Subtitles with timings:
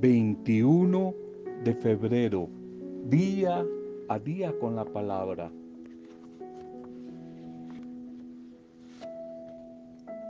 [0.00, 1.14] 21
[1.64, 2.48] de febrero,
[3.08, 3.64] día
[4.08, 5.50] a día con la palabra.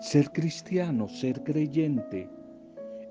[0.00, 2.28] Ser cristiano, ser creyente,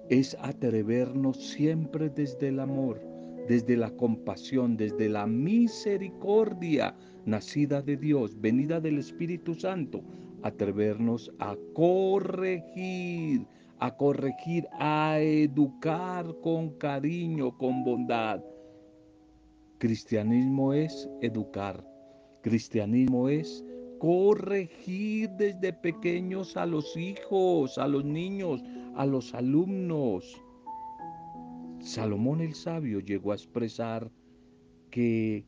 [0.10, 3.02] es atrevernos siempre desde el amor,
[3.48, 6.96] desde la compasión, desde la misericordia
[7.26, 10.02] nacida de Dios, venida del Espíritu Santo,
[10.44, 13.46] atrevernos a corregir,
[13.84, 18.42] a corregir, a educar con cariño, con bondad.
[19.78, 21.86] Cristianismo es educar.
[22.44, 23.62] Cristianismo es
[24.00, 28.64] corregir desde pequeños a los hijos, a los niños,
[28.96, 30.42] a los alumnos.
[31.82, 34.10] Salomón el sabio llegó a expresar
[34.92, 35.46] que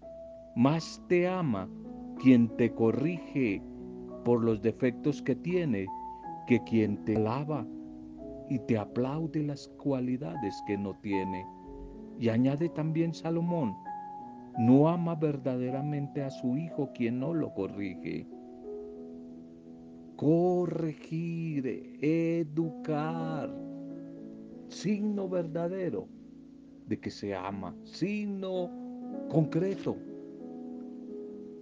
[0.58, 1.70] más te ama
[2.22, 3.62] quien te corrige
[4.26, 5.86] por los defectos que tiene
[6.48, 7.66] que quien te alaba
[8.50, 11.46] y te aplaude las cualidades que no tiene.
[12.20, 13.76] Y añade también Salomón,
[14.58, 18.28] no ama verdaderamente a su hijo quien no lo corrige.
[20.16, 23.54] Corregir, educar,
[24.70, 26.08] signo verdadero
[26.88, 28.70] de que se ama, signo
[29.30, 29.98] concreto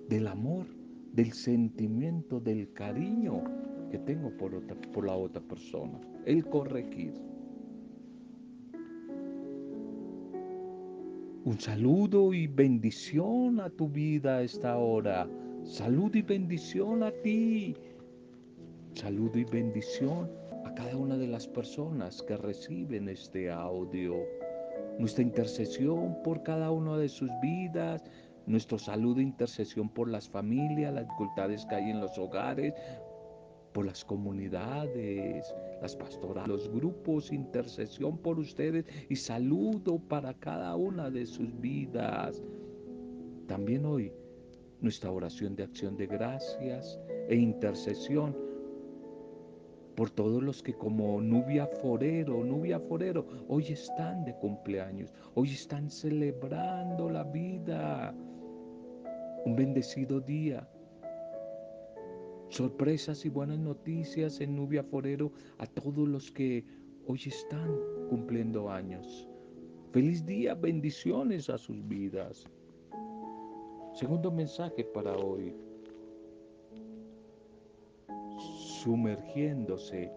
[0.09, 0.67] del amor,
[1.13, 3.43] del sentimiento, del cariño
[3.93, 6.01] que tengo por, otra, la otra persona.
[6.25, 7.13] El corregir.
[11.45, 15.29] Un saludo y bendición a tu vida a esta hora.
[15.63, 17.75] Salud y bendición a ti.
[18.95, 20.27] Saludo y bendición
[20.65, 24.15] a cada una de las personas que reciben este audio.
[24.97, 28.03] Nuestra intercesión por cada una de sus vidas,
[28.47, 32.73] nuestro saludo e intercesión por las familias, las dificultades que hay en los hogares,
[33.73, 41.09] por las comunidades, las pastoras, los grupos, intercesión por ustedes y saludo para cada una
[41.09, 42.41] de sus vidas.
[43.47, 44.13] También hoy
[44.79, 48.35] nuestra oración de acción de gracias e intercesión
[49.95, 55.89] por todos los que como Nubia Forero, Nubia Forero, hoy están de cumpleaños, hoy están
[55.89, 58.13] celebrando la vida
[59.45, 60.67] un bendecido día.
[62.53, 66.63] Sorpresas y buenas noticias en Nubia Forero a todos los que
[67.07, 67.75] hoy están
[68.11, 69.27] cumpliendo años.
[69.91, 72.45] Feliz día, bendiciones a sus vidas.
[73.95, 75.55] Segundo mensaje para hoy.
[78.83, 80.11] Sumergiéndose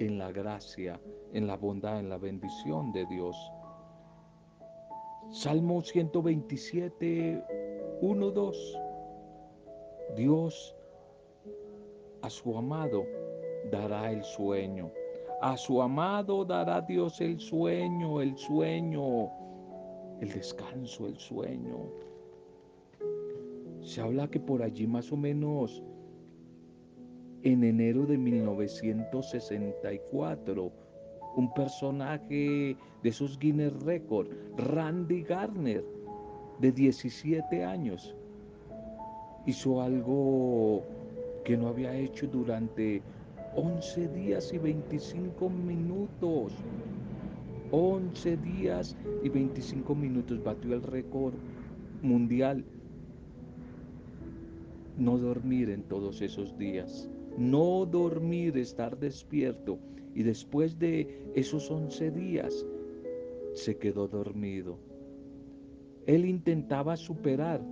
[0.00, 1.00] en la gracia,
[1.32, 3.36] en la bondad, en la bendición de Dios.
[5.30, 7.44] Salmo 127,
[8.00, 8.78] 1, 2.
[10.16, 10.74] Dios
[12.30, 13.04] su amado
[13.70, 14.90] dará el sueño.
[15.40, 19.30] A su amado dará Dios el sueño, el sueño,
[20.20, 21.78] el descanso, el sueño.
[23.82, 25.82] Se habla que por allí más o menos
[27.42, 30.72] en enero de 1964,
[31.36, 35.84] un personaje de esos Guinness Records, Randy Garner,
[36.58, 38.16] de 17 años,
[39.46, 40.82] hizo algo
[41.48, 43.00] que no había hecho durante
[43.56, 46.52] 11 días y 25 minutos.
[47.70, 51.32] 11 días y 25 minutos batió el récord
[52.02, 52.62] mundial.
[54.98, 57.08] No dormir en todos esos días.
[57.38, 59.78] No dormir, estar despierto.
[60.14, 62.66] Y después de esos 11 días
[63.54, 64.76] se quedó dormido.
[66.04, 67.62] Él intentaba superar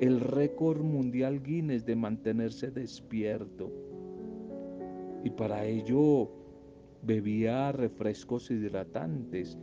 [0.00, 3.70] el récord mundial Guinness de mantenerse despierto.
[5.24, 6.30] Y para ello
[7.02, 9.58] bebía refrescos hidratantes,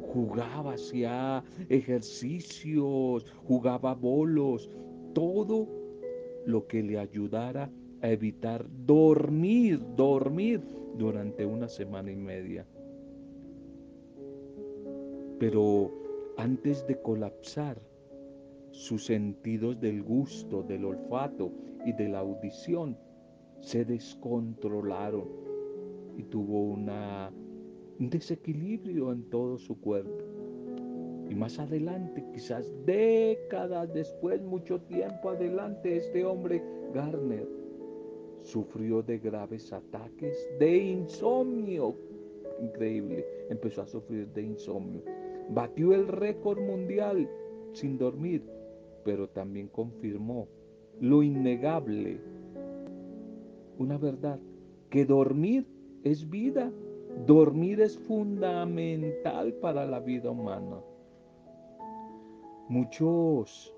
[0.00, 4.70] jugaba, hacía ejercicios, jugaba bolos,
[5.12, 5.68] todo
[6.46, 7.70] lo que le ayudara
[8.02, 10.62] a evitar dormir, dormir
[10.96, 12.66] durante una semana y media.
[15.38, 15.90] Pero
[16.36, 17.80] antes de colapsar,
[18.74, 21.52] sus sentidos del gusto, del olfato
[21.86, 22.98] y de la audición
[23.60, 25.28] se descontrolaron
[26.18, 30.24] y tuvo un desequilibrio en todo su cuerpo.
[31.30, 36.62] Y más adelante, quizás décadas después, mucho tiempo adelante, este hombre,
[36.92, 37.48] Garner,
[38.42, 41.96] sufrió de graves ataques de insomnio.
[42.60, 45.02] Increíble, empezó a sufrir de insomnio
[45.50, 47.28] Batió el récord mundial
[47.72, 48.42] sin dormir,
[49.04, 50.48] pero también confirmó
[51.00, 52.20] lo innegable,
[53.78, 54.38] una verdad,
[54.90, 55.66] que dormir
[56.04, 56.72] es vida,
[57.26, 60.82] Dormir es fundamental para la vida humana.
[62.68, 63.74] Muchos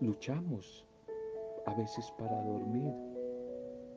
[0.00, 0.86] luchamos
[1.66, 2.92] a veces para dormir.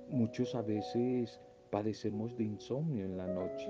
[0.09, 1.39] Muchos a veces
[1.69, 3.69] padecemos de insomnio en la noche.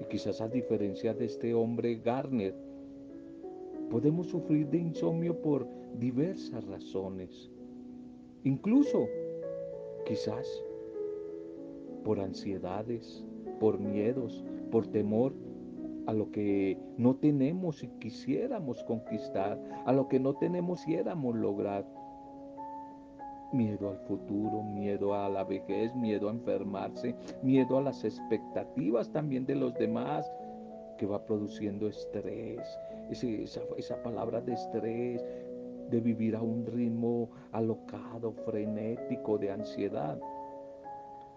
[0.00, 2.54] Y quizás a diferencia de este hombre Garner,
[3.90, 5.66] podemos sufrir de insomnio por
[5.98, 7.50] diversas razones.
[8.44, 9.06] Incluso,
[10.06, 10.46] quizás,
[12.04, 13.24] por ansiedades,
[13.60, 15.32] por miedos, por temor
[16.06, 21.36] a lo que no tenemos y quisiéramos conquistar, a lo que no tenemos y quisiéramos
[21.36, 21.84] lograr.
[23.52, 29.46] Miedo al futuro, miedo a la vejez, miedo a enfermarse, miedo a las expectativas también
[29.46, 30.30] de los demás,
[30.98, 32.60] que va produciendo estrés,
[33.10, 35.24] esa, esa palabra de estrés,
[35.90, 40.18] de vivir a un ritmo alocado, frenético, de ansiedad.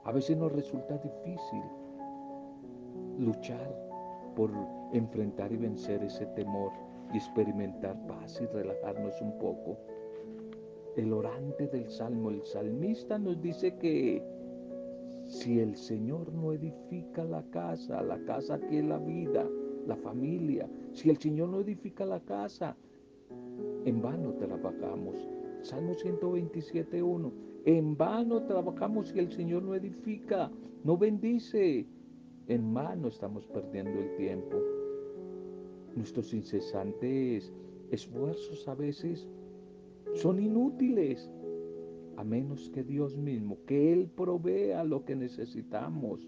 [0.04, 1.64] A veces nos resulta difícil
[3.18, 3.76] luchar
[4.36, 4.52] por
[4.94, 6.72] enfrentar y vencer ese temor
[7.14, 9.78] y experimentar paz y relajarnos un poco.
[10.96, 14.22] El orante del salmo, el salmista nos dice que
[15.26, 19.48] si el Señor no edifica la casa, la casa que es la vida,
[19.88, 22.76] la familia, si el Señor no edifica la casa,
[23.86, 25.16] en vano trabajamos.
[25.62, 27.32] Salmo 127.1.
[27.66, 30.52] En vano trabajamos si el Señor no edifica,
[30.84, 31.86] no bendice
[32.48, 34.58] en mano estamos perdiendo el tiempo.
[35.96, 37.54] Nuestros incesantes
[37.92, 39.28] esfuerzos a veces
[40.16, 41.30] son inútiles,
[42.18, 46.28] a menos que Dios mismo, que Él provea lo que necesitamos.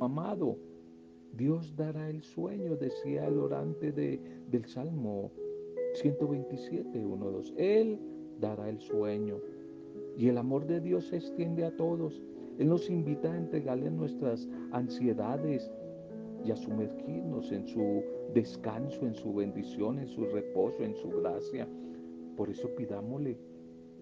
[0.00, 0.56] Amado,
[1.32, 4.20] Dios dará el sueño, decía el orante de,
[4.50, 5.30] del Salmo
[5.94, 7.54] 127, 1, 2.
[7.56, 7.98] Él
[8.38, 9.38] dará el sueño.
[10.16, 12.20] Y el amor de Dios se extiende a todos
[12.58, 15.70] él nos invita a entregarle nuestras ansiedades
[16.44, 18.02] y a sumergirnos en su
[18.34, 21.66] descanso, en su bendición, en su reposo, en su gracia.
[22.36, 23.38] Por eso pidámosle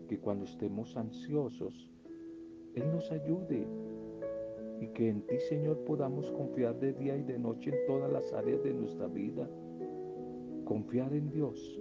[0.08, 1.90] que cuando estemos ansiosos,
[2.74, 3.66] Él nos ayude
[4.80, 8.32] y que en ti, Señor, podamos confiar de día y de noche en todas las
[8.32, 9.48] áreas de nuestra vida.
[10.64, 11.78] Confiar en Dios.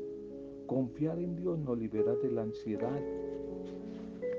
[0.67, 3.01] Confiar en Dios nos libera de la ansiedad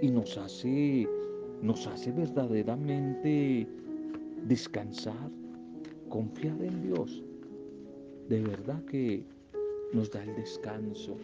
[0.03, 1.09] y nos hace
[1.63, 3.67] nos hace verdaderamente
[4.47, 5.31] descansar,
[6.09, 7.23] confiar en Dios.
[8.29, 9.25] De verdad que
[9.93, 11.17] nos da el descanso.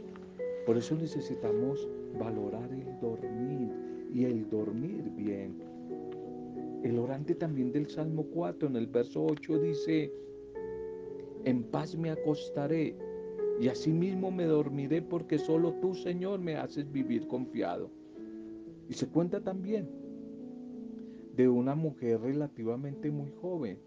[0.66, 1.88] Por eso necesitamos
[2.18, 3.70] valorar el dormir
[4.12, 5.75] y el dormir bien.
[6.86, 10.12] El orante también del Salmo 4 en el verso 8 dice,
[11.44, 12.96] en paz me acostaré
[13.60, 17.90] y asimismo me dormiré porque solo tú, Señor, me haces vivir confiado.
[18.88, 19.88] Y se cuenta también
[21.34, 23.80] de una mujer relativamente muy joven,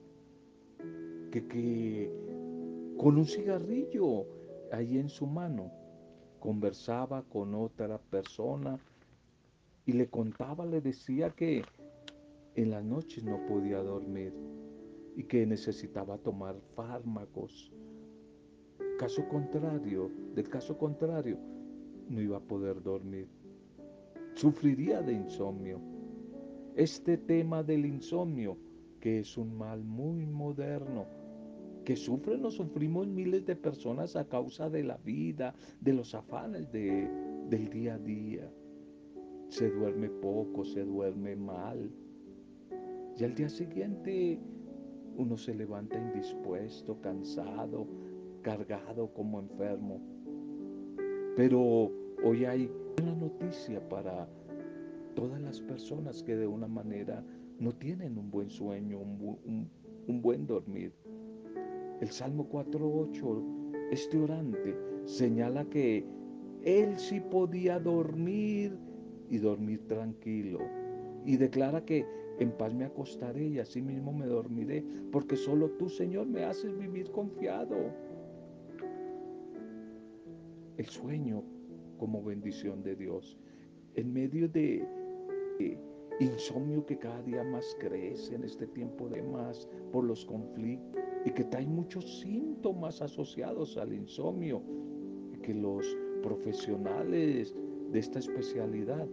[1.32, 2.12] que, que
[2.98, 4.26] con un cigarrillo
[4.74, 5.72] ahí en su mano
[6.42, 8.78] conversaba con otra persona
[9.86, 11.64] y le contaba, le decía que
[12.56, 14.34] en las noches no podía dormir
[15.16, 17.72] y que necesitaba tomar fármacos.
[18.98, 21.38] Caso contrario, del caso contrario,
[22.10, 23.28] no iba a poder dormir.
[24.36, 25.80] Sufriría de insomnio
[26.80, 28.58] este tema del insomnio,
[29.02, 31.08] que es un mal muy moderno,
[31.84, 36.72] que sufren o sufrimos miles de personas a causa de la vida, de los afanes
[36.72, 38.50] del día a día.
[39.50, 41.92] Se duerme poco, se duerme mal.
[43.20, 44.40] Y al día siguiente
[45.18, 47.86] uno se levanta indispuesto, cansado,
[48.42, 50.00] cargado como enfermo.
[51.36, 51.92] Pero
[52.24, 52.72] hoy hay
[53.02, 54.30] una noticia para
[55.16, 57.22] todas las personas que de una manera
[57.60, 59.70] no tienen un buen sueño, un,
[60.22, 60.94] buen dormir.
[62.00, 66.06] El Salmo 4.8, este orante, señala que
[66.64, 68.78] él sí podía dormir
[69.30, 70.60] y dormir tranquilo.
[71.26, 72.06] Y declara que
[72.40, 76.78] en paz me acostaré y así mismo me dormiré, porque solo tú, Señor, me haces
[76.78, 77.76] vivir confiado.
[80.78, 81.44] El sueño
[81.98, 83.38] como bendición de Dios.
[83.96, 84.88] En medio de
[86.20, 91.32] insomnio que cada día más crece en este tiempo de más por los conflictos y
[91.32, 94.62] que hay muchos síntomas asociados al insomnio
[95.44, 97.56] que los profesionales
[97.92, 99.08] de esta especialidad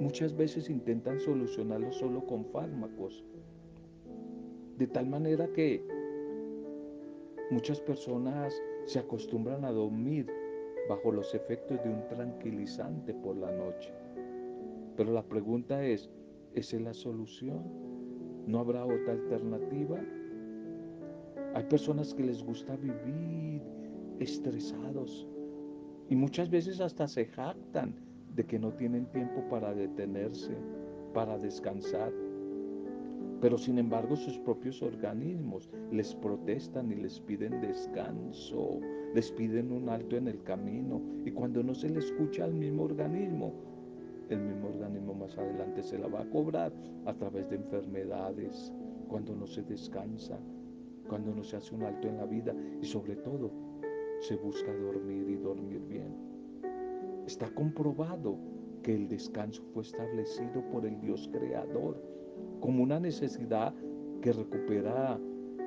[0.00, 3.22] muchas veces intentan solucionarlo solo con fármacos.
[4.78, 5.86] De tal manera que
[7.50, 8.54] muchas personas
[8.86, 10.26] se acostumbran a dormir
[10.88, 13.92] bajo los efectos de un tranquilizante por la noche.
[14.96, 16.10] Pero la pregunta es,
[16.54, 17.62] ¿esa es la solución?
[18.46, 20.00] ¿No habrá otra alternativa?
[21.54, 23.62] Hay personas que les gusta vivir
[24.18, 25.28] estresados
[26.08, 27.94] y muchas veces hasta se jactan
[28.34, 30.54] de que no tienen tiempo para detenerse,
[31.12, 32.12] para descansar.
[33.40, 38.80] Pero sin embargo sus propios organismos les protestan y les piden descanso,
[39.14, 41.00] les piden un alto en el camino.
[41.24, 43.54] Y cuando no se le escucha al mismo organismo,
[44.28, 46.72] el mismo organismo más adelante se la va a cobrar
[47.06, 48.72] a través de enfermedades,
[49.08, 50.38] cuando no se descansa,
[51.08, 53.50] cuando no se hace un alto en la vida y sobre todo
[54.20, 56.29] se busca dormir y dormir bien.
[57.26, 58.36] Está comprobado
[58.82, 62.02] que el descanso fue establecido por el Dios creador
[62.60, 63.74] como una necesidad
[64.20, 65.18] que recupera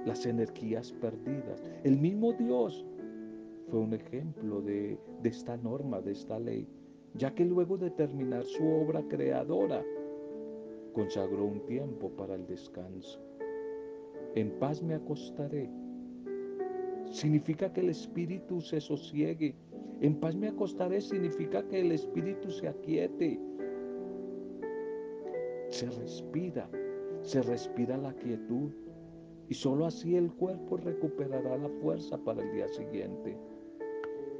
[0.05, 1.63] las energías perdidas.
[1.83, 2.85] El mismo Dios
[3.69, 6.67] fue un ejemplo de, de, esta norma, de esta ley,
[7.15, 9.83] ya que luego de terminar su obra creadora,
[10.93, 13.19] consagró un tiempo para el descanso.
[14.35, 15.69] En paz me acostaré.
[17.09, 19.55] Significa que el espíritu se sosiegue.
[20.03, 23.39] En paz me acostaré significa que el espíritu se aquiete.
[25.69, 26.69] Se respira
[27.23, 28.71] se respira la quietud
[29.47, 33.37] y sólo así el cuerpo recuperará la fuerza para el día siguiente.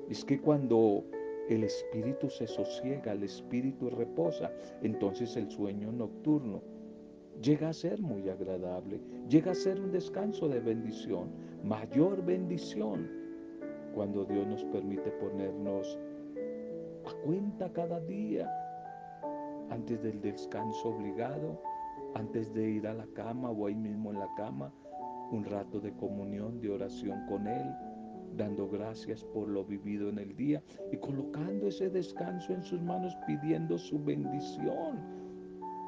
[0.10, 1.06] Es que cuando
[1.50, 4.52] el espíritu se sosiega, el espíritu reposa,
[4.82, 6.62] entonces el sueño nocturno
[7.42, 11.30] llega a ser muy agradable, llega a ser un descanso de bendición,
[11.64, 13.10] mayor bendición,
[13.94, 15.98] cuando Dios nos permite ponernos
[17.06, 18.50] a cuenta cada día
[19.70, 21.60] antes del descanso obligado
[22.16, 24.72] antes de ir a la cama o ahí mismo en la cama,
[25.32, 27.74] un rato de comunión, de oración con Él,
[28.36, 33.16] dando gracias por lo vivido en el día y colocando ese descanso en sus manos
[33.26, 35.23] pidiendo su bendición.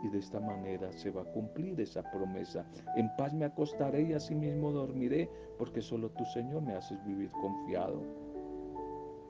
[0.06, 2.64] Y de esta manera se va a cumplir esa promesa.
[2.96, 8.04] En paz me acostaré y asimismo dormiré, porque solo tu Señor me haces vivir confiado.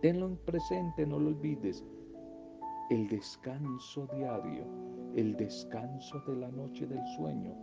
[0.01, 1.85] Tenlo en presente, no lo olvides
[2.89, 4.63] el descanso diario,
[5.15, 7.55] el descanso de la noche del sueño,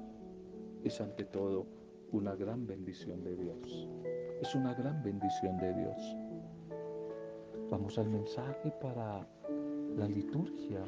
[0.82, 1.66] es ante todo
[2.10, 3.88] una gran bendición de Dios.
[4.40, 6.16] Es una gran bendición de Dios.
[7.70, 9.24] Vamos al mensaje para
[9.96, 10.84] la liturgia.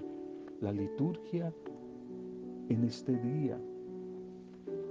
[0.61, 1.53] La liturgia
[2.69, 3.59] en este día.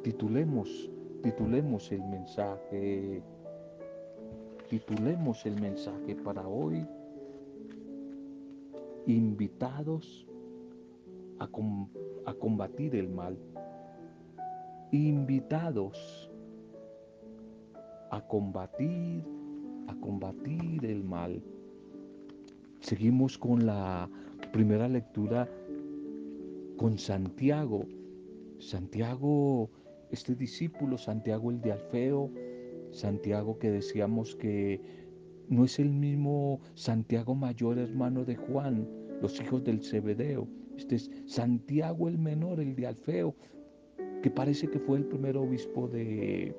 [0.03, 0.89] Titulemos,
[1.21, 3.21] titulemos el mensaje.
[4.69, 6.85] Titulemos el mensaje para hoy
[9.05, 10.25] invitados
[11.39, 13.37] a, a combatir el mal,
[14.91, 16.29] invitados
[18.13, 19.23] a combatir,
[19.87, 21.41] a combatir el mal.
[22.79, 24.07] Seguimos con la
[24.51, 25.49] primera lectura
[26.77, 27.85] con Santiago.
[28.59, 29.69] Santiago,
[30.11, 32.31] este discípulo, Santiago el de Alfeo,
[32.91, 34.81] Santiago que decíamos que
[35.49, 38.87] no es el mismo Santiago mayor hermano de Juan,
[39.21, 40.47] los hijos del Zebedeo.
[40.77, 43.35] Este es Santiago el menor, el de Alfeo,
[44.21, 46.55] que parece que fue el primer obispo de,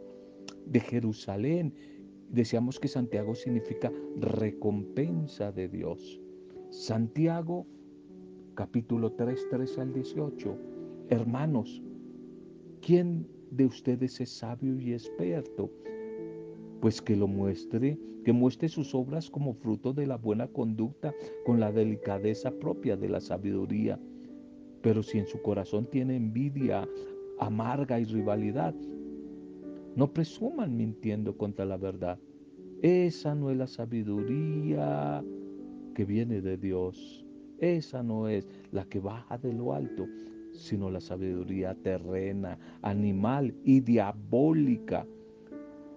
[0.67, 1.75] de Jerusalén.
[2.31, 6.21] Decíamos que Santiago significa recompensa de Dios.
[6.71, 7.67] Santiago,
[8.55, 10.59] capítulo 3, 13 al 18.
[11.11, 11.83] Hermanos,
[12.81, 15.71] ¿quién de ustedes es sabio y experto?
[16.81, 21.61] Pues que lo muestre que muestre sus obras como fruto de la buena conducta, con
[21.61, 24.01] la delicadeza propia de la sabiduría.
[24.83, 26.89] Pero si en su corazón tiene envidia
[27.39, 28.75] amarga y rivalidad,
[29.95, 32.19] no presuman mintiendo contra la verdad.
[32.83, 35.23] Esa no es la sabiduría
[35.95, 37.24] que viene de Dios.
[37.65, 40.07] Esa no es la que baja de lo alto,
[40.53, 45.07] sino la sabiduría terrena, animal y diabólica.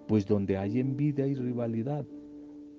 [0.06, 2.06] Pues donde hay envidia y rivalidad,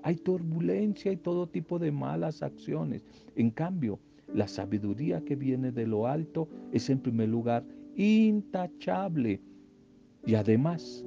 [0.01, 3.05] hay turbulencia y todo tipo de malas acciones.
[3.35, 3.99] En cambio,
[4.33, 7.63] la sabiduría que viene de lo alto es en primer lugar
[7.95, 9.39] intachable
[10.25, 11.05] y además,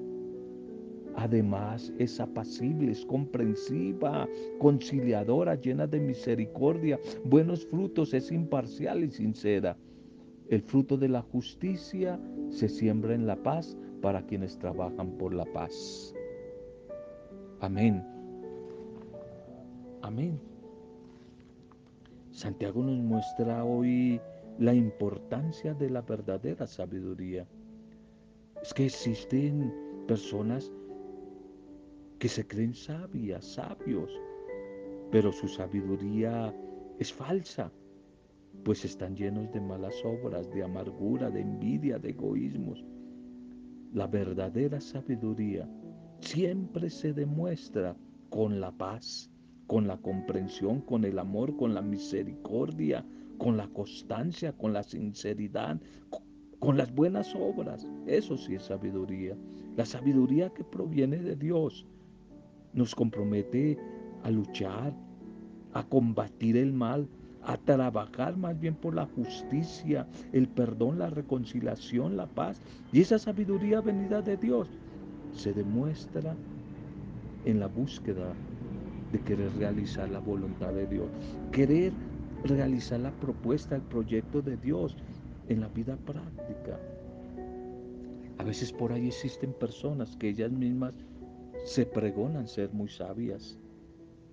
[1.17, 4.29] además es apacible, es comprensiva,
[4.59, 9.77] conciliadora, llena de misericordia, buenos frutos, es imparcial y sincera.
[10.49, 15.45] El fruto de la justicia se siembra en la paz para quienes trabajan por la
[15.47, 16.15] paz.
[17.61, 18.05] Amén.
[20.03, 20.39] Amén.
[22.33, 24.21] Santiago nos muestra hoy
[24.59, 27.47] la importancia de la verdadera sabiduría.
[28.63, 29.73] Es que existen
[30.07, 30.73] personas
[32.23, 34.13] que se creen sabias, sabios,
[35.11, 36.55] pero su sabiduría
[37.01, 37.73] es falsa,
[38.63, 42.85] pues están llenos de malas obras, de amargura, de envidia, de egoísmos.
[43.93, 45.69] La verdadera sabiduría
[46.21, 47.97] siempre se demuestra
[48.31, 49.29] con la paz,
[49.67, 53.05] con la comprensión, con el amor, con la misericordia,
[53.37, 55.81] con la constancia, con la sinceridad,
[56.61, 57.85] con las buenas obras.
[58.07, 59.37] Eso sí es sabiduría.
[59.75, 61.85] La sabiduría que proviene de Dios
[62.73, 63.79] nos compromete
[64.23, 64.95] a luchar,
[65.73, 67.09] a combatir el mal,
[67.45, 72.61] a trabajar más bien por la justicia, el perdón, la reconciliación, la paz.
[72.93, 74.69] Y esa sabiduría venida de Dios
[75.35, 76.37] se demuestra
[77.45, 78.33] en la búsqueda
[79.13, 81.09] de querer realizar la voluntad de Dios,
[81.51, 81.93] querer
[82.45, 84.97] realizar la propuesta, el proyecto de Dios
[85.49, 86.79] en la vida práctica.
[88.39, 90.95] A veces por ahí existen personas que ellas mismas
[91.65, 93.59] se pregonan ser muy sabias,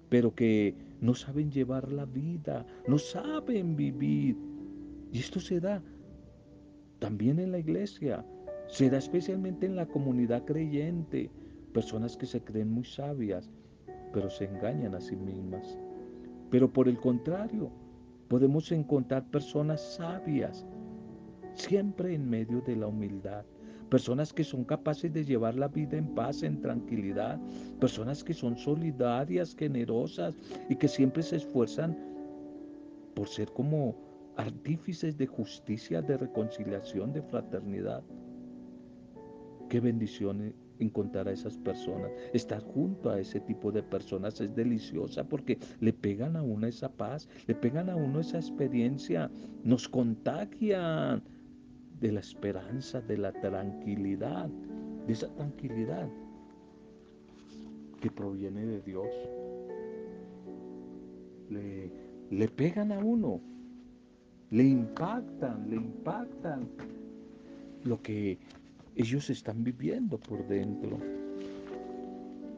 [0.09, 4.35] pero que no saben llevar la vida, no saben vivir.
[5.11, 5.81] Y esto se da
[6.99, 8.25] también en la iglesia,
[8.67, 11.29] se da especialmente en la comunidad creyente,
[11.73, 13.49] personas que se creen muy sabias,
[14.13, 15.77] pero se engañan a sí mismas.
[16.49, 17.71] Pero por el contrario,
[18.27, 20.65] podemos encontrar personas sabias,
[21.53, 23.45] siempre en medio de la humildad,
[23.89, 27.39] personas que son capaces de llevar la vida en paz, en tranquilidad,
[27.79, 30.35] personas que son solidarias, generosas
[30.69, 31.97] y que siempre se esfuerzan
[33.15, 33.95] por ser como
[34.37, 38.03] artífices de justicia, de reconciliación, de fraternidad.
[39.69, 42.11] Qué bendiciones encontrar a esas personas.
[42.33, 46.89] Estar junto a ese tipo de personas es deliciosa porque le pegan a uno esa
[46.89, 49.29] paz, le pegan a uno esa experiencia,
[49.63, 51.21] nos contagian
[51.99, 54.49] de la esperanza, de la tranquilidad,
[55.05, 56.09] de esa tranquilidad
[57.99, 59.07] que proviene de Dios.
[61.49, 61.91] Le,
[62.29, 63.41] le pegan a uno,
[64.51, 66.69] le impactan, le impactan
[67.83, 68.37] lo que
[68.95, 70.97] ellos están viviendo por dentro.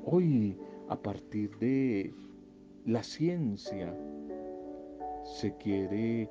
[0.05, 0.57] Hoy,
[0.89, 2.13] a partir de
[2.85, 3.95] la ciencia,
[5.23, 6.29] se quiere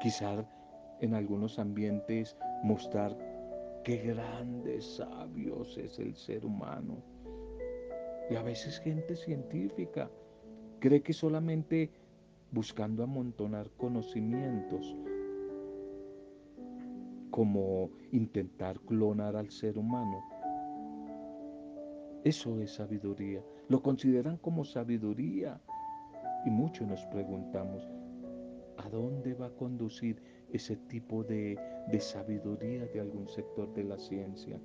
[0.00, 0.46] quizás
[1.00, 3.16] en algunos ambientes mostrar
[3.84, 7.02] qué grandes sabios es el ser humano.
[8.30, 10.10] Y a veces gente científica
[10.80, 11.90] cree que solamente
[12.50, 14.96] buscando amontonar conocimientos,
[17.30, 20.22] como intentar clonar al ser humano,
[22.24, 23.42] eso es sabiduría.
[23.68, 25.60] Lo consideran como sabiduría.
[26.44, 27.88] Y muchos nos preguntamos,
[28.76, 31.58] ¿a dónde va a conducir ese tipo de,
[32.00, 34.60] sabiduría de algún sector de la ciencia?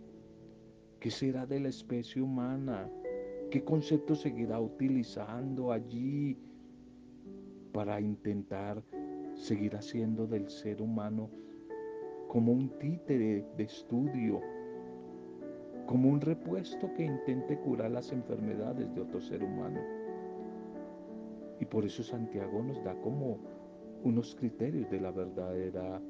[1.00, 2.89] ¿Qué será de la especie humana?
[3.52, 6.38] ¿Qué concepto seguirá utilizando allí
[7.72, 8.82] para intentar
[9.36, 11.30] seguir haciendo del ser humano
[12.28, 14.41] como un títere de estudio,
[15.86, 19.80] como un repuesto que intente curar las enfermedades de otro ser humano?
[21.60, 23.39] Y por eso Santiago nos da como
[24.04, 26.02] unos criterios de la verdadera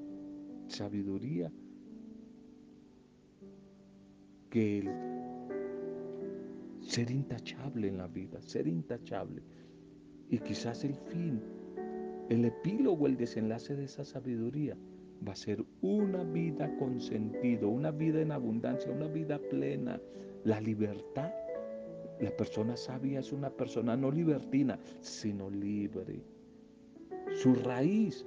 [0.68, 1.52] sabiduría
[4.50, 4.90] que el
[6.82, 9.42] ser intachable en la vida, ser intachable.
[10.30, 11.42] Y quizás el fin,
[12.30, 14.78] el epílogo, el desenlace de esa sabiduría
[15.28, 20.00] va a ser una vida con sentido, una vida en abundancia, una vida plena.
[20.44, 21.32] La libertad,
[22.20, 26.24] la persona sabia es una persona no libertina, sino libre.
[27.32, 28.26] Su raíz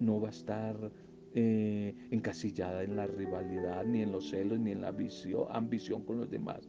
[0.00, 0.92] no va a estar
[1.34, 6.18] eh, encasillada en la rivalidad, ni en los celos, ni en la ambición, ambición con
[6.18, 6.68] los demás.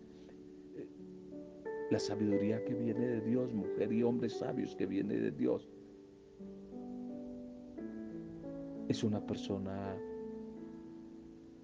[1.89, 5.67] La sabiduría que viene de Dios, mujer y hombres sabios que viene de Dios,
[8.87, 9.97] es una persona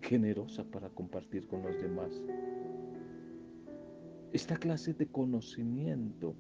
[0.02, 2.22] generosa para compartir con los demás.
[4.34, 6.36] Esta clase de conocimiento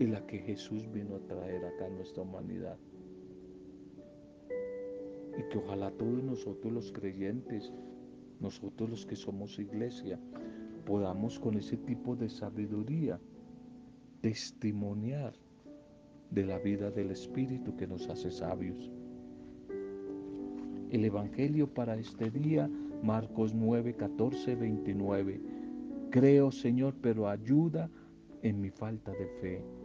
[0.00, 2.78] y la que Jesús vino a traer acá a nuestra humanidad.
[5.38, 7.70] Y que ojalá todos nosotros los creyentes,
[8.40, 10.18] nosotros los que somos iglesia,
[10.86, 13.20] podamos con ese tipo de sabiduría
[14.22, 15.34] testimoniar
[16.30, 18.90] de la vida del Espíritu que nos hace sabios.
[20.90, 22.70] El Evangelio para este día,
[23.02, 25.40] Marcos 9, 14, 29.
[26.08, 27.90] Creo, Señor, pero ayuda
[28.42, 29.79] en mi falta de fe.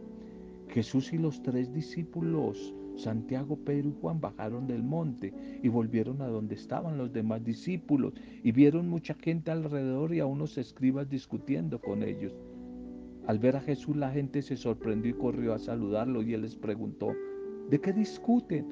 [0.76, 6.26] Jesús y los tres discípulos, Santiago, Pedro y Juan, bajaron del monte y volvieron a
[6.26, 8.12] donde estaban los demás discípulos
[8.42, 12.34] y vieron mucha gente alrededor y a unos escribas discutiendo con ellos.
[13.26, 16.56] Al ver a Jesús la gente se sorprendió y corrió a saludarlo y él les
[16.56, 17.14] preguntó,
[17.70, 18.66] ¿de qué discuten?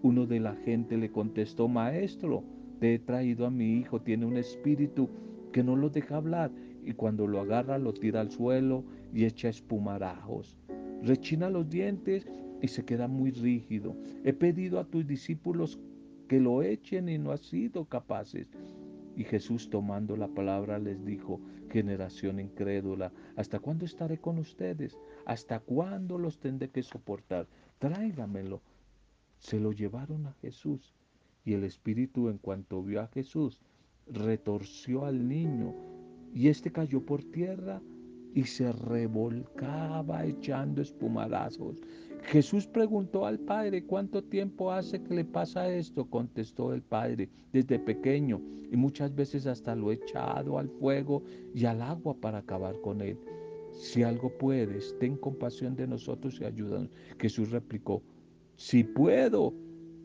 [0.00, 2.42] Uno de la gente le contestó, Maestro,
[2.78, 5.10] te he traído a mi hijo, tiene un espíritu
[5.52, 6.50] que no lo deja hablar
[6.82, 10.56] y cuando lo agarra lo tira al suelo y echa espumarajos.
[11.02, 12.26] Rechina los dientes
[12.60, 13.96] y se queda muy rígido.
[14.24, 15.78] He pedido a tus discípulos
[16.28, 18.48] que lo echen y no han sido capaces.
[19.16, 24.96] Y Jesús tomando la palabra les dijo, generación incrédula, ¿hasta cuándo estaré con ustedes?
[25.26, 27.46] ¿Hasta cuándo los tendré que soportar?
[27.78, 28.60] Tráigamelo.
[29.38, 30.94] Se lo llevaron a Jesús.
[31.44, 33.60] Y el espíritu en cuanto vio a Jesús,
[34.06, 35.74] retorció al niño
[36.34, 37.80] y éste cayó por tierra
[38.34, 41.80] y se revolcaba echando espumadazos.
[42.22, 46.04] Jesús preguntó al Padre, ¿cuánto tiempo hace que le pasa esto?
[46.04, 48.40] Contestó el Padre, desde pequeño,
[48.70, 51.22] y muchas veces hasta lo he echado al fuego
[51.54, 53.18] y al agua para acabar con él.
[53.72, 56.90] Si algo puedes, ten compasión de nosotros y ayúdanos.
[57.18, 58.02] Jesús replicó,
[58.56, 59.54] si puedo,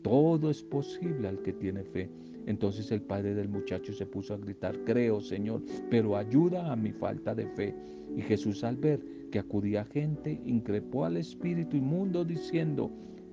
[0.02, 2.08] todo es posible al que tiene fe.
[2.46, 6.92] Entonces el padre del muchacho se puso a gritar, creo Señor, pero ayuda a mi
[6.92, 7.74] falta de fe.
[8.16, 12.90] Y Jesús al ver que acudía gente, increpó al espíritu inmundo diciendo,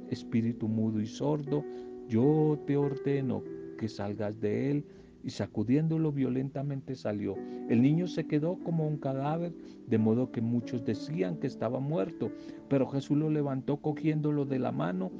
[0.10, 1.63] espíritu mudo y sordo,
[2.10, 3.43] yo te ordeno
[3.78, 4.86] que salgas de él.
[5.26, 7.38] Y sacudiéndolo violentamente salió.
[7.69, 9.54] El niño se quedó como un cadáver,
[9.88, 12.30] de modo que muchos decían que estaba muerto,
[12.67, 15.13] pero Jesús lo levantó cogiéndolo de la mano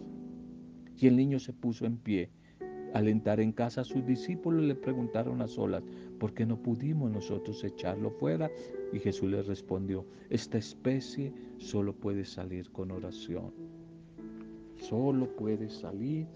[1.00, 2.32] y el niño se puso en pie.
[2.94, 5.84] Al entrar en casa sus discípulos le preguntaron a solas,
[6.20, 8.52] ¿por qué no pudimos nosotros echarlo fuera?
[8.92, 13.52] Y Jesús les respondió, esta especie solo puede salir con oración.
[14.76, 16.28] Solo puede salir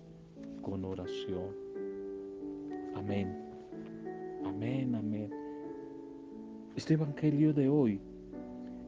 [0.63, 1.56] con oración.
[2.96, 3.38] Amén.
[4.43, 5.30] Amén, amén.
[6.76, 8.02] Este Evangelio de hoy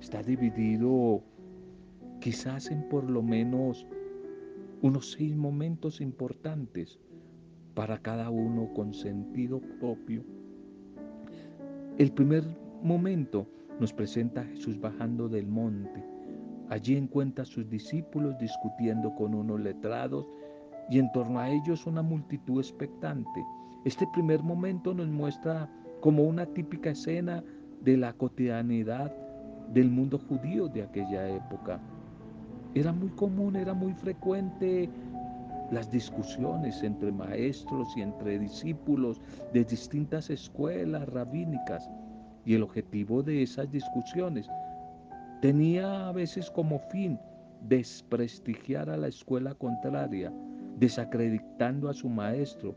[0.01, 1.21] está dividido
[2.19, 3.85] quizás en por lo menos
[4.81, 6.99] unos seis momentos importantes
[7.79, 10.21] para cada uno con sentido propio.
[11.97, 12.43] El primer
[12.83, 13.47] momento
[13.79, 16.03] nos presenta a Jesús bajando del monte.
[16.67, 20.25] Allí encuentra a sus discípulos discutiendo con unos letrados
[20.89, 23.45] y en torno a ellos una multitud expectante.
[23.85, 27.41] Este primer momento nos muestra como una típica escena
[27.79, 29.15] de la cotidianidad
[29.73, 31.79] del mundo judío de aquella época.
[32.75, 34.89] Era muy común, era muy frecuente
[35.71, 39.21] las discusiones entre maestros y entre discípulos
[39.53, 41.89] de distintas escuelas rabínicas.
[42.45, 44.49] Y el objetivo de esas discusiones
[45.41, 47.19] tenía a veces como fin
[47.67, 50.31] desprestigiar a la escuela contraria,
[50.77, 52.75] desacreditando a su maestro,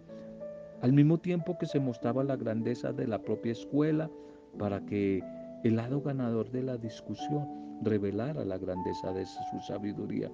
[0.83, 4.11] al mismo tiempo que se mostraba la grandeza de la propia escuela
[4.59, 5.23] para que
[5.63, 7.49] el lado ganador de la discusión
[7.83, 10.31] revelara la grandeza de su sabiduría.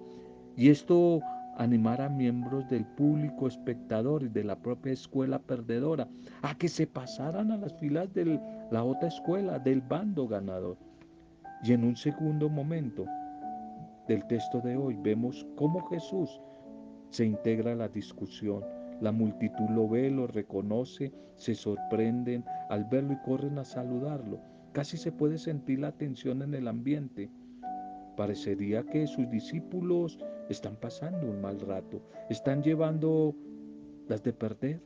[0.56, 1.20] Y esto
[1.58, 6.08] animar a miembros del público espectador y de la propia escuela perdedora
[6.42, 8.40] a que se pasaran a las filas de
[8.70, 10.78] la otra escuela, del bando ganador.
[11.64, 13.04] Y en un segundo momento
[14.06, 16.40] del texto de hoy vemos cómo Jesús
[17.10, 18.64] se integra a la discusión.
[19.00, 24.40] La multitud lo ve, lo reconoce, se sorprenden al verlo y corren a saludarlo.
[24.72, 27.30] Casi se puede sentir la tensión en el ambiente.
[28.18, 33.32] Parecería que sus discípulos están pasando un mal rato, están llevando
[34.08, 34.80] las de perder.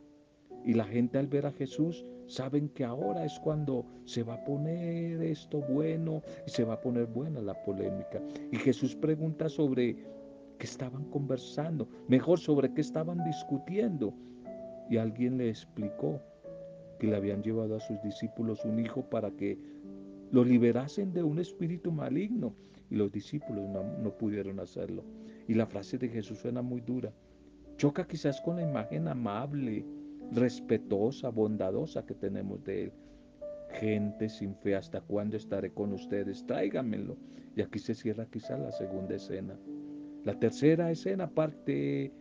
[0.66, 4.44] Y la gente al ver a Jesús saben que ahora es cuando se va a
[4.44, 8.20] poner esto bueno y se va a poner buena la polémica.
[8.50, 9.96] Y Jesús pregunta sobre
[10.58, 14.12] qué estaban conversando, mejor sobre qué estaban discutiendo.
[14.90, 16.20] Y alguien le explicó
[16.98, 19.71] que le habían llevado a sus discípulos un hijo para que
[20.32, 22.54] lo liberasen de un espíritu maligno
[22.90, 25.04] y los discípulos no, pudieron hacerlo.
[25.46, 27.12] Y la frase de Jesús suena muy dura.
[27.76, 29.84] Choca quizás con la imagen amable,
[30.32, 32.92] respetuosa, bondadosa que tenemos de Él.
[33.78, 36.44] Gente sin fe, ¿hasta cuándo estaré con ustedes?
[36.46, 37.16] Tráigamelo.
[37.54, 39.54] Y aquí se cierra quizás la segunda escena.
[40.24, 42.12] La tercera escena parte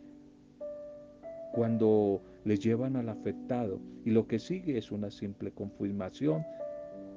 [1.53, 6.43] cuando le llevan al afectado y lo que sigue es una simple confirmación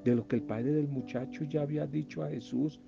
[0.05, 2.81] de lo que el padre del muchacho ya había dicho a Jesús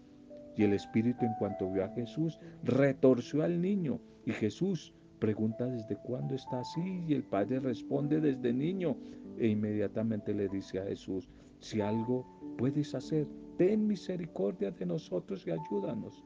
[0.57, 4.01] y el espíritu en cuanto vio a Jesús, retorció al niño.
[4.25, 8.97] Y Jesús pregunta desde cuándo está así y el padre responde desde niño.
[9.39, 11.29] E inmediatamente le dice a Jesús,
[11.61, 12.27] si algo
[12.57, 13.27] puedes hacer,
[13.59, 16.25] ten misericordia de nosotros y ayúdanos.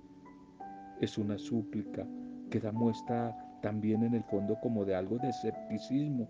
[1.01, 2.07] Es una súplica
[2.51, 6.29] que da muestra también en el fondo como de algo de escepticismo.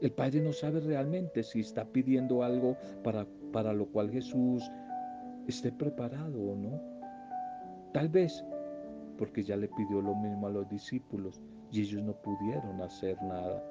[0.00, 4.62] El Padre no sabe realmente si está pidiendo algo para, para lo cual Jesús
[5.46, 6.80] esté preparado o no.
[7.92, 8.44] Tal vez
[9.16, 11.40] porque ya le pidió lo mismo a los discípulos
[11.72, 13.62] y ellos no pudieron hacer nada.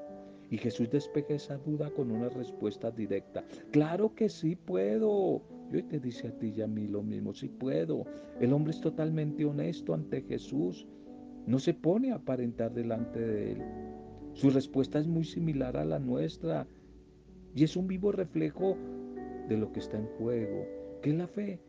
[0.50, 3.44] Y Jesús despeja esa duda con una respuesta directa.
[3.72, 5.42] Claro que sí puedo.
[5.72, 8.06] Y hoy te dice a ti y a mí lo mismo, sí puedo.
[8.40, 10.88] El hombre es totalmente honesto ante Jesús.
[11.48, 13.64] No se pone a aparentar delante de él.
[14.36, 16.68] Su respuesta es muy similar a la nuestra
[17.56, 18.76] y es un vivo reflejo
[19.48, 20.68] de lo que está en juego,
[21.02, 21.62] que es la fe,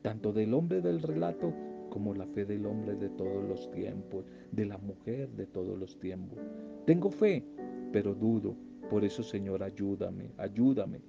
[0.00, 1.52] tanto del hombre del relato
[1.90, 5.98] como la fe del hombre de todos los tiempos, de la mujer de todos los
[5.98, 6.38] tiempos.
[6.86, 7.44] Tengo fe,
[7.92, 8.56] pero dudo.
[8.88, 11.02] Por eso, Señor, ayúdame, ayúdame.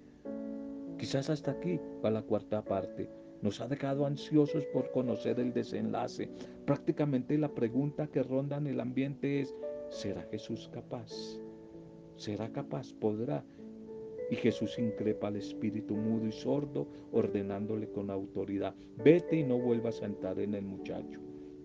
[0.97, 3.09] Quizás hasta aquí va la cuarta parte.
[3.41, 6.29] Nos ha dejado ansiosos por conocer el desenlace.
[6.65, 9.55] Prácticamente la pregunta que ronda en el ambiente es,
[9.95, 11.09] ¿será Jesús capaz?
[12.17, 12.93] ¿Será capaz?
[12.93, 13.45] ¿Podrá?
[14.29, 20.01] Y Jesús increpa al espíritu mudo y sordo, ordenándole con autoridad, vete y no vuelvas
[20.01, 21.21] a entrar en el muchacho.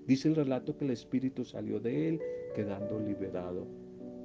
[0.06, 2.20] Dice el relato que el espíritu salió de él,
[2.54, 3.66] quedando liberado.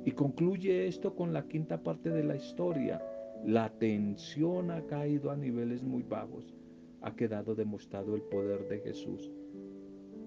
[0.03, 3.01] Y concluye esto con la quinta parte de la historia.
[3.43, 6.53] La tensión ha caído a niveles muy bajos.
[7.01, 9.31] Ha quedado demostrado el poder de Jesús.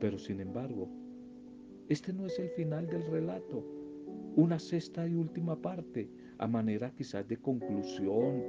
[0.00, 0.88] Pero sin embargo,
[1.88, 3.64] este no es el final del relato.
[4.37, 8.42] Una sexta y última parte a manera quizás de conclusión,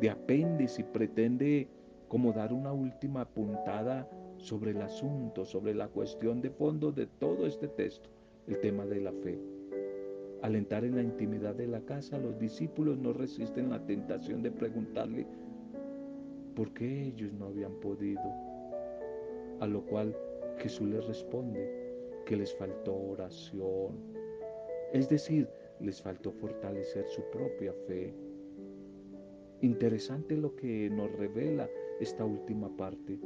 [0.00, 1.68] de apéndice pretende
[2.08, 7.46] como dar una última puntada sobre el asunto, sobre la cuestión de fondo de todo
[7.46, 8.10] este texto,
[8.48, 9.38] el tema de la fe.
[10.42, 14.50] Al entrar en la intimidad de la casa, los discípulos no resisten la tentación de
[14.50, 15.26] preguntarle
[16.56, 18.22] por qué ellos no habían podido.
[19.60, 20.16] A lo cual
[20.58, 21.79] Jesús les responde
[22.30, 23.98] que les faltó oración.
[24.92, 25.48] Es decir,
[25.80, 28.14] les faltó fortalecer su propia fe.
[29.62, 33.18] Interesante lo que nos revela esta última parte,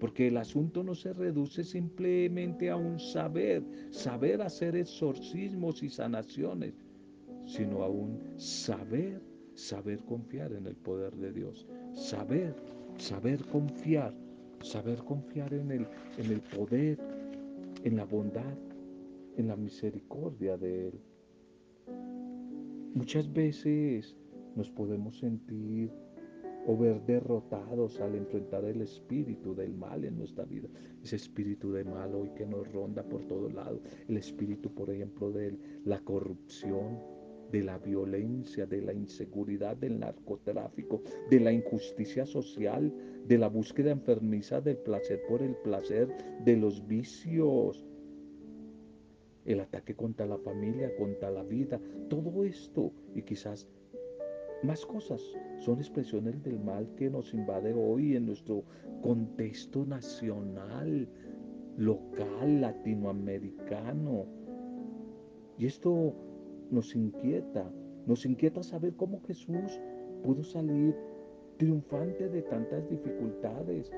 [0.00, 6.74] porque el asunto no se reduce simplemente a un saber, saber hacer exorcismos y sanaciones,
[7.46, 9.22] sino a un saber,
[9.54, 12.56] saber confiar en el poder de Dios, saber,
[12.98, 14.12] saber confiar,
[14.62, 15.86] saber confiar en el,
[16.18, 16.98] en el poder,
[17.86, 18.58] en la bondad,
[19.36, 21.00] en la misericordia de Él.
[22.94, 24.16] Muchas veces
[24.56, 25.92] nos podemos sentir
[26.66, 30.68] o ver derrotados al enfrentar el espíritu del mal en nuestra vida.
[31.00, 33.80] Ese espíritu de mal hoy que nos ronda por todo lado.
[34.08, 36.98] El espíritu, por ejemplo, de la corrupción,
[37.50, 42.92] de la violencia, de la inseguridad, del narcotráfico, de la injusticia social,
[43.26, 46.08] de la búsqueda enfermiza del placer por el placer,
[46.44, 47.84] de los vicios,
[49.44, 53.68] el ataque contra la familia, contra la vida, todo esto y quizás
[54.62, 55.22] más cosas
[55.58, 58.64] son expresiones del mal que nos invade hoy en nuestro
[59.02, 61.08] contexto nacional,
[61.76, 64.24] local, latinoamericano.
[65.58, 66.14] Y esto
[66.70, 67.70] nos inquieta,
[68.06, 69.80] nos inquieta saber cómo Jesús
[70.22, 70.94] pudo salir
[71.56, 73.90] triunfante de tantas dificultades.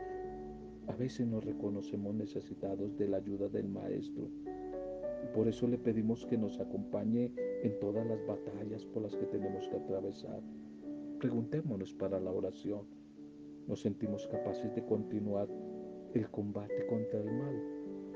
[0.87, 4.28] A veces nos reconocemos necesitados de la ayuda del Maestro
[5.35, 9.68] por eso le pedimos que nos acompañe en todas las batallas por las que tenemos
[9.68, 10.40] que atravesar.
[11.18, 12.87] Preguntémonos para la oración.
[13.66, 15.48] ¿Nos sentimos capaces de continuar
[16.14, 17.62] el combate contra el mal?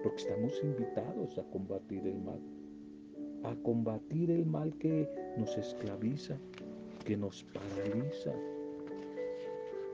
[0.03, 2.41] Porque estamos invitados a combatir el mal.
[3.45, 6.37] A combatir el mal que nos esclaviza,
[7.05, 8.33] que nos paraliza.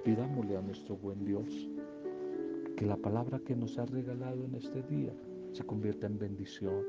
[0.04, 1.68] Pidámosle a nuestro buen Dios
[2.76, 5.12] que la palabra que nos ha regalado en este día
[5.52, 6.84] se convierta en bendición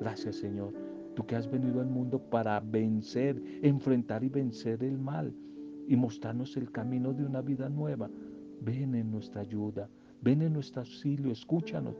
[0.00, 0.72] Gracias Señor,
[1.14, 5.32] tú que has venido al mundo para vencer, enfrentar y vencer el mal
[5.86, 8.10] y mostrarnos el camino de una vida nueva.
[8.60, 9.88] Ven en nuestra ayuda,
[10.20, 11.94] ven en nuestro auxilio, escúchanos.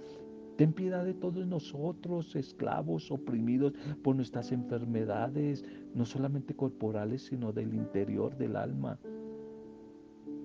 [0.57, 5.65] Ten piedad de todos nosotros, esclavos, oprimidos por nuestras enfermedades,
[5.95, 8.99] no solamente corporales, sino del interior del alma,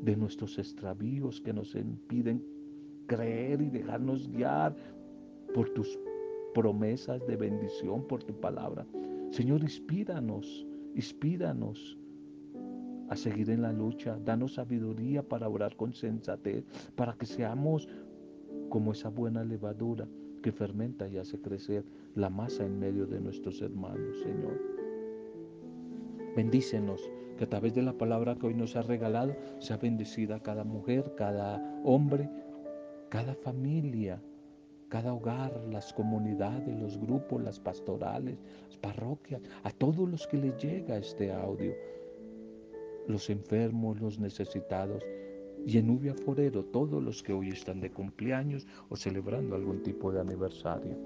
[0.02, 2.44] de nuestros extravíos que nos impiden
[3.06, 4.76] creer y dejarnos guiar
[5.54, 6.00] por tus
[6.54, 8.88] promesas de bendición por tu palabra.
[9.32, 11.98] Señor, inspíranos, inspíranos
[13.10, 14.18] a seguir en la lucha.
[14.24, 17.88] Danos sabiduría para orar con sensatez, para que seamos
[18.70, 20.08] como esa buena levadura
[20.42, 21.84] que fermenta y hace crecer
[22.16, 24.60] la masa en medio de nuestros hermanos, Señor.
[26.36, 27.02] Bendícenos,
[27.38, 31.14] que a través de la palabra que hoy nos ha regalado sea bendecida cada mujer,
[31.18, 32.30] cada hombre,
[33.10, 34.22] cada familia
[34.90, 40.58] cada hogar, las comunidades, los grupos, las pastorales, las parroquias, a todos los que les
[40.58, 41.74] llega este audio,
[43.08, 45.04] los enfermos, los necesitados,
[45.66, 50.12] y en Ubia Forero todos los que hoy están de cumpleaños o celebrando algún tipo
[50.12, 50.98] de aniversario.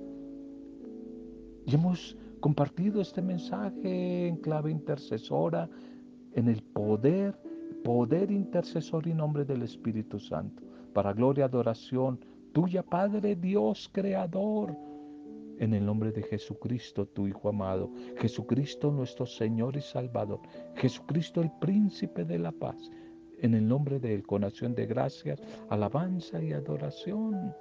[1.66, 5.70] Y hemos compartido este mensaje en clave intercesora,
[6.34, 7.39] en el poder,
[7.84, 10.63] poder intercesor y nombre del Espíritu Santo,
[10.94, 12.20] para gloria y adoración
[12.52, 14.76] tuya, Padre Dios Creador
[15.60, 20.39] en el nombre de Jesucristo, tu Hijo amado, Jesucristo nuestro Señor y Salvador,
[20.76, 22.92] Jesucristo el Príncipe de la Paz,
[23.44, 27.54] en el nombre de Él, con acción de gracias, alabanza y adoración.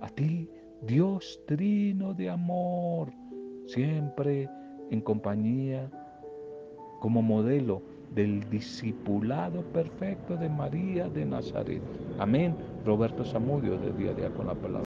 [0.00, 0.48] A ti,
[0.82, 3.10] Dios trino de amor,
[3.66, 4.48] siempre
[4.90, 5.90] en compañía,
[7.00, 7.82] como modelo
[8.14, 11.82] del discipulado perfecto de María de Nazaret.
[12.18, 12.54] Amén.
[12.84, 14.68] Roberto Zamudio de Día a Día con la Palabra.